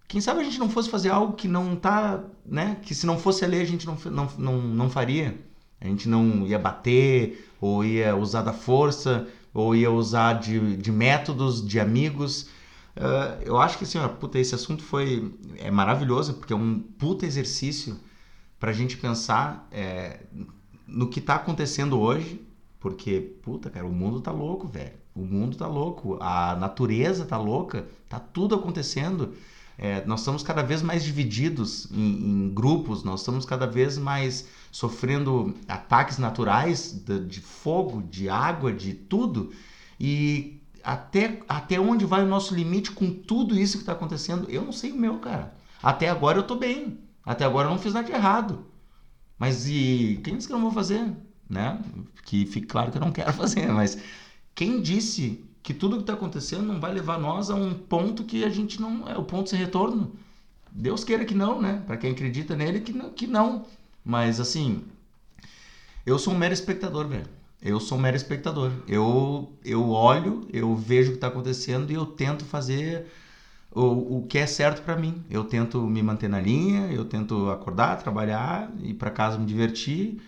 quem 0.08 0.22
sabe 0.22 0.42
a 0.42 0.44
gente 0.44 0.60
não 0.60 0.70
fosse 0.70 0.90
fazer 0.90 1.10
algo 1.10 1.34
que 1.34 1.48
não 1.48 1.75
tá, 1.75 2.24
né? 2.46 2.78
Que 2.84 2.94
se 2.94 3.06
não 3.06 3.18
fosse 3.18 3.44
a 3.44 3.48
lei 3.48 3.62
a 3.62 3.66
gente 3.66 3.86
não, 3.86 3.98
não, 4.06 4.30
não, 4.38 4.62
não 4.62 4.90
faria. 4.90 5.40
A 5.82 5.88
gente 5.88 6.08
não 6.08 6.46
ia 6.46 6.60
bater, 6.60 7.50
ou 7.60 7.84
ia 7.84 8.16
usar 8.16 8.42
da 8.42 8.54
força, 8.54 9.28
ou 9.54 9.75
ia 9.75 9.92
usar 9.92 10.34
de, 10.34 10.78
de 10.78 10.92
métodos, 10.92 11.66
de 11.66 11.80
amigos. 11.80 12.44
Uh, 12.96 13.42
eu 13.44 13.60
acho 13.60 13.78
que 13.78 13.84
assim, 13.84 13.98
ó, 13.98 14.08
puta, 14.08 14.38
esse 14.40 14.54
assunto 14.54 14.84
foi 14.84 15.34
é 15.58 15.72
maravilhoso, 15.72 16.36
porque 16.36 16.54
é 16.54 16.56
um 16.56 16.80
puta 16.80 17.25
exercício 17.25 18.00
para 18.60 18.70
a 18.70 18.74
gente 18.74 18.98
pensar 18.98 19.68
é, 19.72 20.22
no 20.88 21.10
que 21.10 21.20
está 21.20 21.36
acontecendo 21.36 22.00
hoje 22.00 22.40
porque, 22.84 23.22
puta, 23.42 23.70
cara, 23.70 23.88
o 23.88 23.94
mundo 23.94 24.20
tá 24.20 24.30
louco, 24.30 24.68
velho. 24.68 24.98
O 25.16 25.24
mundo 25.24 25.56
tá 25.56 25.66
louco, 25.66 26.18
a 26.22 26.54
natureza 26.58 27.24
tá 27.24 27.38
louca, 27.38 27.88
tá 28.10 28.20
tudo 28.20 28.56
acontecendo. 28.56 29.34
É, 29.78 30.06
nós 30.06 30.20
estamos 30.20 30.44
cada 30.44 30.62
vez 30.62 30.82
mais 30.82 31.02
divididos 31.02 31.90
em, 31.90 31.96
em, 31.98 32.54
grupos, 32.54 33.02
nós 33.02 33.22
estamos 33.22 33.46
cada 33.46 33.66
vez 33.66 33.98
mais 33.98 34.50
sofrendo 34.70 35.56
ataques 35.66 36.18
naturais 36.18 36.92
de, 36.92 37.25
de 37.25 37.40
fogo, 37.40 38.04
de 38.04 38.28
água, 38.28 38.74
de 38.74 38.94
tudo. 38.94 39.54
E 39.98 40.62
até, 40.84 41.42
até 41.48 41.80
onde 41.80 42.04
vai 42.04 42.22
o 42.22 42.28
nosso 42.28 42.54
limite 42.54 42.92
com 42.92 43.10
tudo 43.13 43.58
isso 43.58 43.78
que 43.78 43.84
está 43.84 43.94
acontecendo? 43.94 44.50
Eu 44.50 44.62
não 44.62 44.74
sei 44.74 44.92
o 44.92 44.98
meu, 44.98 45.20
cara. 45.20 45.56
Até 45.82 46.10
agora 46.10 46.40
eu 46.40 46.44
tô 46.44 46.56
bem. 46.56 47.00
Até 47.25 47.46
agora 47.46 47.70
eu 47.70 47.72
não 47.72 47.80
fiz 47.80 47.94
nada 47.94 48.06
de 48.06 48.12
errado. 48.12 48.66
Mas 49.40 49.70
e 49.70 50.20
quem 50.22 50.36
disse 50.36 50.48
que 50.48 50.54
eu 50.54 50.58
não 50.58 50.66
vou 50.66 50.74
fazer? 50.74 51.16
Né? 51.50 51.80
Que 52.26 52.46
fique 52.46 52.68
claro 52.68 52.92
que 52.92 52.98
eu 52.98 53.02
não 53.02 53.12
quero 53.12 53.32
fazer, 53.34 53.68
mas 53.72 53.98
quem 54.56 54.82
disse 54.82 55.44
que 55.62 55.74
tudo 55.74 55.96
que 55.98 56.04
está 56.04 56.14
acontecendo 56.14 56.64
não 56.64 56.80
vai 56.80 56.94
levar 56.94 57.20
nós 57.20 57.50
a 57.50 57.56
um 57.56 57.74
ponto 57.74 58.24
que 58.24 58.44
a 58.44 58.50
gente 58.50 58.82
não 58.82 59.08
é 59.08 59.18
o 59.18 59.24
ponto 59.24 59.50
sem 59.50 59.60
retorno? 59.60 60.12
Deus 60.72 61.04
queira 61.04 61.24
que 61.24 61.36
não, 61.36 61.62
né? 61.62 61.84
Para 61.86 61.98
quem 61.98 62.12
acredita 62.12 62.56
nele, 62.56 62.82
que 62.82 62.92
não, 62.92 63.10
que 63.12 63.28
não. 63.28 63.66
Mas 64.04 64.40
assim, 64.40 64.84
eu 66.06 66.20
sou 66.20 66.34
um 66.34 66.38
mero 66.38 66.54
espectador, 66.54 67.08
velho. 67.08 67.28
Eu 67.62 67.80
sou 67.80 67.98
um 67.98 68.02
mero 68.02 68.18
espectador. 68.18 68.72
Eu, 68.88 69.54
eu 69.64 69.90
olho, 69.90 70.46
eu 70.52 70.76
vejo 70.76 71.10
o 71.10 71.12
que 71.12 71.18
está 71.18 71.28
acontecendo 71.28 71.92
e 71.92 71.94
eu 71.94 72.06
tento 72.06 72.44
fazer 72.44 73.06
o, 73.72 74.18
o 74.18 74.28
que 74.28 74.38
é 74.38 74.46
certo 74.46 74.84
para 74.84 74.98
mim. 74.98 75.24
Eu 75.30 75.46
tento 75.46 75.82
me 75.82 76.04
manter 76.04 76.28
na 76.28 76.42
linha, 76.42 76.92
eu 76.92 77.06
tento 77.06 77.50
acordar, 77.50 77.98
trabalhar, 77.98 78.70
ir 78.82 78.96
para 78.96 79.10
casa 79.10 79.38
me 79.38 79.46
divertir. 79.46 80.22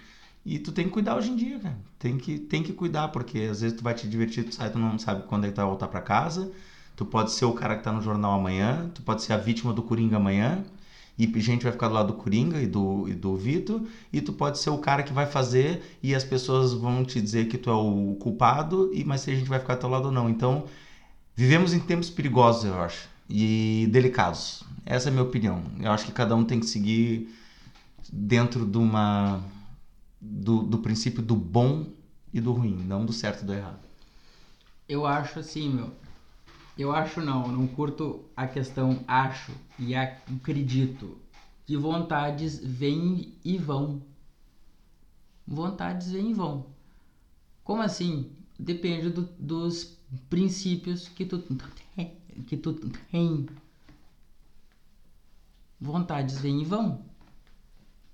E 0.45 0.59
tu 0.59 0.71
tem 0.71 0.85
que 0.85 0.91
cuidar 0.91 1.15
hoje 1.17 1.31
em 1.31 1.35
dia, 1.35 1.59
cara. 1.59 1.77
Tem 1.97 2.17
que, 2.17 2.37
tem 2.37 2.61
que 2.61 2.71
cuidar, 2.71 3.07
porque 3.07 3.39
às 3.39 3.61
vezes 3.61 3.77
tu 3.77 3.83
vai 3.83 3.93
te 3.93 4.07
divertir, 4.07 4.43
tu 4.43 4.53
sai, 4.53 4.69
tu 4.69 4.77
não 4.77 4.99
sabe 4.99 5.23
quando 5.23 5.45
é 5.45 5.47
que 5.47 5.53
tu 5.53 5.57
vai 5.57 5.65
voltar 5.65 5.87
para 5.87 6.01
casa. 6.01 6.51
Tu 6.95 7.05
pode 7.05 7.31
ser 7.31 7.45
o 7.45 7.53
cara 7.53 7.75
que 7.75 7.83
tá 7.83 7.91
no 7.91 8.01
jornal 8.01 8.39
amanhã, 8.39 8.89
tu 8.93 9.01
pode 9.01 9.23
ser 9.23 9.33
a 9.33 9.37
vítima 9.37 9.73
do 9.73 9.81
Coringa 9.81 10.17
amanhã 10.17 10.63
e 11.17 11.39
gente 11.39 11.63
vai 11.63 11.71
ficar 11.71 11.87
do 11.87 11.93
lado 11.93 12.07
do 12.07 12.13
Coringa 12.13 12.61
e 12.61 12.67
do, 12.67 13.07
e 13.07 13.13
do 13.13 13.35
Vitor, 13.35 13.81
e 14.11 14.21
tu 14.21 14.33
pode 14.33 14.59
ser 14.59 14.69
o 14.69 14.77
cara 14.77 15.01
que 15.01 15.13
vai 15.13 15.25
fazer 15.25 15.97
e 16.03 16.13
as 16.13 16.23
pessoas 16.23 16.73
vão 16.73 17.05
te 17.05 17.21
dizer 17.21 17.47
que 17.47 17.57
tu 17.57 17.69
é 17.69 17.73
o 17.73 18.17
culpado, 18.19 18.91
e 18.93 19.03
mas 19.03 19.21
se 19.21 19.31
a 19.31 19.35
gente 19.35 19.47
vai 19.47 19.59
ficar 19.59 19.75
do 19.75 19.79
teu 19.79 19.89
lado 19.89 20.05
ou 20.05 20.11
não. 20.11 20.29
Então, 20.29 20.65
vivemos 21.35 21.73
em 21.73 21.79
tempos 21.79 22.09
perigosos, 22.09 22.65
eu 22.65 22.79
acho, 22.81 23.07
e 23.29 23.87
delicados. 23.91 24.63
Essa 24.85 25.07
é 25.07 25.09
a 25.09 25.13
minha 25.13 25.23
opinião. 25.23 25.63
Eu 25.79 25.91
acho 25.91 26.05
que 26.05 26.11
cada 26.11 26.35
um 26.35 26.43
tem 26.43 26.59
que 26.59 26.65
seguir 26.65 27.33
dentro 28.11 28.65
de 28.65 28.77
uma 28.77 29.41
do, 30.19 30.63
do 30.63 30.79
princípio 30.79 31.21
do 31.21 31.35
bom 31.35 31.87
e 32.33 32.41
do 32.41 32.51
ruim, 32.51 32.75
não 32.75 33.05
do 33.05 33.13
certo 33.13 33.43
e 33.43 33.45
do 33.45 33.53
errado. 33.53 33.79
Eu 34.87 35.05
acho 35.05 35.39
assim, 35.39 35.69
meu. 35.69 35.91
Eu 36.77 36.91
acho 36.91 37.21
não, 37.21 37.45
eu 37.45 37.51
não 37.53 37.67
curto 37.67 38.25
a 38.35 38.45
questão 38.45 39.03
acho 39.07 39.53
e 39.79 39.95
acredito 39.95 41.17
que 41.65 41.77
vontades 41.77 42.59
vêm 42.59 43.33
e 43.43 43.57
vão. 43.57 44.01
Vontades 45.47 46.11
vêm 46.11 46.31
e 46.31 46.33
vão. 46.33 46.67
Como 47.63 47.81
assim? 47.81 48.31
Depende 48.59 49.09
do, 49.09 49.23
dos 49.39 49.97
princípios 50.29 51.07
que 51.07 51.25
tu, 51.25 51.41
que 52.47 52.57
tu 52.57 52.73
tem. 53.11 53.47
Vontades 55.79 56.39
vêm 56.39 56.61
e 56.61 56.65
vão. 56.65 57.05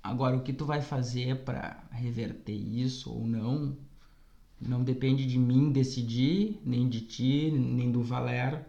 Agora, 0.04 0.36
o 0.36 0.42
que 0.42 0.54
tu 0.54 0.66
vai 0.66 0.82
fazer 0.82 1.44
para 1.44 1.84
reverter 1.92 2.56
isso 2.56 3.12
ou 3.12 3.26
não, 3.26 3.78
não 4.60 4.84
depende 4.84 5.26
de 5.26 5.38
mim 5.38 5.72
decidir, 5.72 6.60
nem 6.66 6.90
de 6.90 7.02
ti, 7.02 7.52
nem 7.52 7.92
do 7.92 8.02
Valer. 8.02 8.66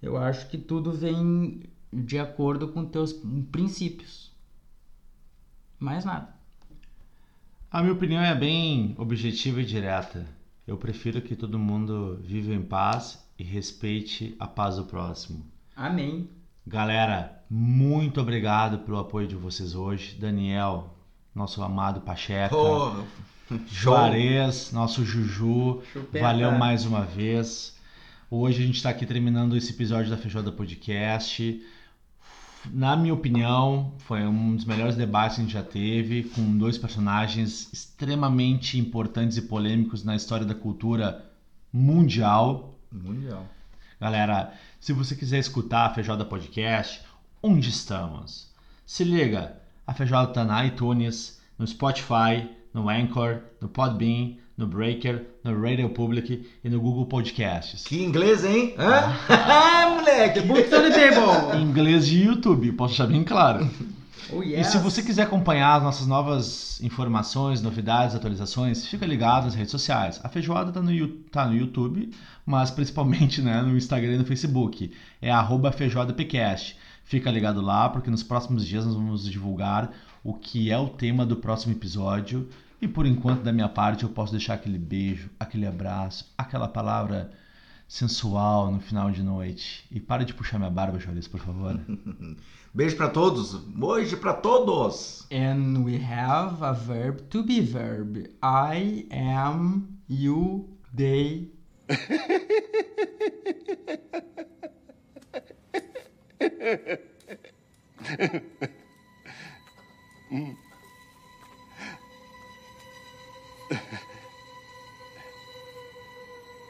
Eu 0.00 0.16
acho 0.16 0.48
que 0.48 0.58
tudo 0.58 0.92
vem 0.92 1.62
de 1.92 2.18
acordo 2.18 2.68
com 2.68 2.84
teus 2.84 3.14
princípios. 3.50 4.30
Mais 5.78 6.04
nada. 6.04 6.34
A 7.70 7.82
minha 7.82 7.94
opinião 7.94 8.22
é 8.22 8.34
bem 8.34 8.94
objetiva 8.98 9.60
e 9.60 9.64
direta. 9.64 10.26
Eu 10.66 10.76
prefiro 10.76 11.22
que 11.22 11.36
todo 11.36 11.58
mundo 11.58 12.18
viva 12.22 12.52
em 12.52 12.62
paz 12.62 13.26
e 13.38 13.42
respeite 13.42 14.34
a 14.38 14.46
paz 14.46 14.76
do 14.76 14.84
próximo. 14.84 15.44
Amém. 15.74 16.28
Galera, 16.68 17.42
muito 17.48 18.20
obrigado 18.20 18.80
pelo 18.80 18.98
apoio 18.98 19.26
de 19.26 19.34
vocês 19.34 19.74
hoje. 19.74 20.14
Daniel, 20.20 20.94
nosso 21.34 21.62
amado 21.62 22.02
Pacheca. 22.02 22.54
Oh, 23.50 23.56
Juarez, 23.66 24.70
nosso 24.72 25.02
Juju, 25.02 25.80
Chupeta. 25.90 26.22
valeu 26.22 26.52
mais 26.52 26.84
uma 26.84 27.00
vez. 27.00 27.74
Hoje 28.30 28.62
a 28.62 28.66
gente 28.66 28.76
está 28.76 28.90
aqui 28.90 29.06
terminando 29.06 29.56
esse 29.56 29.72
episódio 29.72 30.10
da 30.10 30.18
Feijoada 30.18 30.52
Podcast. 30.52 31.58
Na 32.70 32.94
minha 32.94 33.14
opinião, 33.14 33.94
foi 34.00 34.26
um 34.26 34.54
dos 34.54 34.66
melhores 34.66 34.96
debates 34.96 35.36
que 35.36 35.40
a 35.40 35.44
gente 35.44 35.54
já 35.54 35.62
teve, 35.62 36.24
com 36.24 36.58
dois 36.58 36.76
personagens 36.76 37.72
extremamente 37.72 38.78
importantes 38.78 39.38
e 39.38 39.42
polêmicos 39.48 40.04
na 40.04 40.14
história 40.14 40.44
da 40.44 40.54
cultura 40.54 41.24
mundial. 41.72 42.78
mundial. 42.92 43.46
Galera, 44.00 44.52
se 44.78 44.92
você 44.92 45.16
quiser 45.16 45.38
escutar 45.38 45.86
a 45.86 45.90
Feijoada 45.92 46.24
Podcast, 46.24 47.00
onde 47.42 47.68
estamos? 47.68 48.46
Se 48.86 49.02
liga, 49.02 49.56
a 49.84 49.92
Feijoada 49.92 50.32
tá 50.32 50.44
na 50.44 50.64
iTunes, 50.64 51.40
no 51.58 51.66
Spotify, 51.66 52.48
no 52.72 52.88
Anchor, 52.88 53.40
no 53.60 53.68
Podbean, 53.68 54.36
no 54.56 54.68
Breaker, 54.68 55.26
no 55.42 55.60
Radio 55.60 55.90
Public 55.90 56.48
e 56.62 56.68
no 56.70 56.80
Google 56.80 57.06
Podcasts. 57.06 57.88
Que 57.88 58.00
inglês, 58.04 58.44
hein? 58.44 58.72
Hã? 58.78 59.16
Ah, 59.28 59.90
moleque! 59.98 60.42
Books 60.42 60.72
on 60.72 60.82
the 60.82 60.90
table. 60.90 61.60
Inglês 61.60 62.06
de 62.06 62.22
YouTube, 62.22 62.70
posso 62.74 62.90
deixar 62.94 63.08
bem 63.08 63.24
claro. 63.24 63.68
Oh, 64.32 64.42
E 64.42 64.52
yes. 64.52 64.68
se 64.68 64.78
você 64.78 65.02
quiser 65.02 65.22
acompanhar 65.22 65.76
as 65.76 65.82
nossas 65.82 66.06
novas 66.06 66.80
informações, 66.82 67.62
novidades, 67.62 68.14
atualizações, 68.14 68.86
fica 68.86 69.06
ligado 69.06 69.44
nas 69.44 69.54
redes 69.54 69.70
sociais. 69.70 70.20
A 70.22 70.28
Feijoada 70.28 70.72
tá 70.72 70.82
no, 70.82 71.08
tá 71.30 71.46
no 71.46 71.56
YouTube, 71.56 72.10
mas 72.44 72.70
principalmente 72.70 73.40
né, 73.42 73.62
no 73.62 73.76
Instagram 73.76 74.14
e 74.14 74.18
no 74.18 74.24
Facebook. 74.24 74.90
É 75.20 75.30
arroba 75.30 75.72
FeijoadaPcast. 75.72 76.76
Fica 77.04 77.30
ligado 77.30 77.60
lá, 77.60 77.88
porque 77.88 78.10
nos 78.10 78.22
próximos 78.22 78.66
dias 78.66 78.84
nós 78.84 78.94
vamos 78.94 79.28
divulgar 79.28 79.90
o 80.22 80.34
que 80.34 80.70
é 80.70 80.78
o 80.78 80.88
tema 80.88 81.24
do 81.24 81.36
próximo 81.36 81.72
episódio. 81.72 82.48
E 82.80 82.86
por 82.86 83.06
enquanto, 83.06 83.42
da 83.42 83.52
minha 83.52 83.68
parte, 83.68 84.04
eu 84.04 84.10
posso 84.10 84.32
deixar 84.32 84.54
aquele 84.54 84.78
beijo, 84.78 85.30
aquele 85.40 85.66
abraço, 85.66 86.30
aquela 86.36 86.68
palavra 86.68 87.30
sensual 87.88 88.70
no 88.70 88.80
final 88.80 89.10
de 89.10 89.22
noite. 89.22 89.86
E 89.90 89.98
para 89.98 90.24
de 90.24 90.34
puxar 90.34 90.58
minha 90.58 90.70
barba, 90.70 91.00
Choris, 91.00 91.26
por 91.26 91.40
favor. 91.40 91.80
Beijo 92.74 92.96
pra 92.96 93.08
todos. 93.08 93.54
Hoje 93.80 94.16
pra 94.16 94.34
todos. 94.34 95.26
And 95.32 95.84
we 95.84 95.96
have 95.96 96.62
a 96.62 96.72
verb 96.72 97.22
to 97.30 97.42
be 97.42 97.60
verb. 97.60 98.28
I 98.42 99.08
am, 99.10 99.98
you, 100.06 100.68
they. 100.94 101.50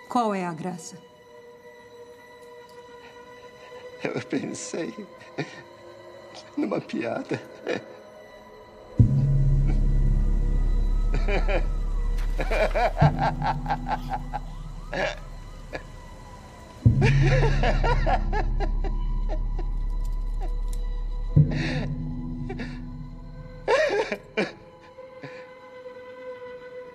Qual 0.09 0.35
é 0.35 0.46
a 0.46 0.54
graça? 0.54 1.08
Eu 4.02 4.20
pensei 4.22 4.94
numa 6.56 6.80
piada. 6.80 7.40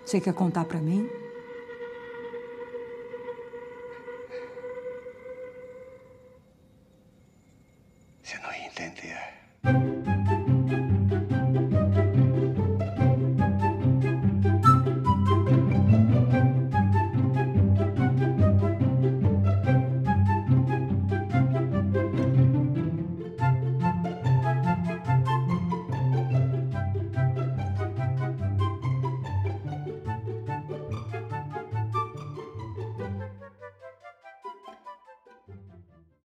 Você 0.06 0.22
quer 0.22 0.34
contar 0.34 0.66
pra 0.66 0.80
mim? 0.80 1.10